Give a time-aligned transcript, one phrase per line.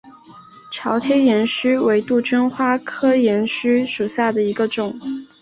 [0.71, 4.91] 朝天岩须为杜鹃花科岩须属下的一个种。